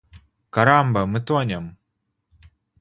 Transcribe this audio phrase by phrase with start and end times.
[0.49, 1.05] Карамба!
[1.05, 1.77] Мы тонем!